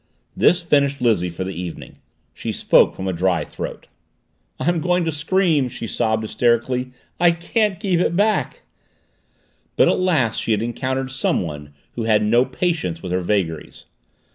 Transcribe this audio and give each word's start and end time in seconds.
This 0.35 0.63
finished 0.63 0.99
Lizzie 0.99 1.29
for 1.29 1.43
the 1.43 1.53
evening. 1.53 1.97
She 2.33 2.51
spoke 2.51 2.95
from 2.95 3.07
a 3.07 3.13
dry 3.13 3.43
throat. 3.43 3.85
"I'm 4.59 4.81
going 4.81 5.05
to 5.05 5.11
scream!" 5.11 5.69
she 5.69 5.85
sobbed 5.85 6.23
hysterically. 6.23 6.89
"I 7.19 7.29
can't 7.29 7.79
keep 7.79 7.99
it 7.99 8.15
back!" 8.15 8.63
But 9.75 9.89
at 9.89 9.99
last 9.99 10.41
she 10.41 10.53
had 10.53 10.63
encountered 10.63 11.11
someone 11.11 11.75
who 11.91 12.05
had 12.05 12.23
no 12.23 12.45
patience 12.45 13.03
with 13.03 13.11
her 13.11 13.21
vagaries. 13.21 13.85